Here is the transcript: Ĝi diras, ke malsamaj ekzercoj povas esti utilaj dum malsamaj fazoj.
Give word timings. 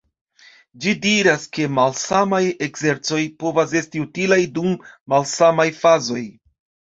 Ĝi 0.83 0.93
diras, 1.01 1.43
ke 1.57 1.65
malsamaj 1.79 2.39
ekzercoj 2.69 3.21
povas 3.43 3.77
esti 3.81 4.03
utilaj 4.07 4.41
dum 4.55 4.73
malsamaj 5.15 5.69
fazoj. 5.83 6.25